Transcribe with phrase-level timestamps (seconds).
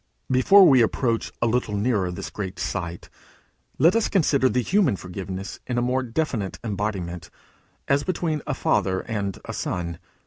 [0.31, 3.07] Before we approach a little nearer to this great sight,
[3.77, 7.29] let us consider the human forgiveness in a more definite embodiment
[7.87, 9.99] as between a father and a son.